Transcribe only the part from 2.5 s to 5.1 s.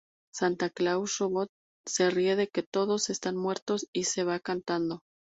todos están muertos y se va cantando.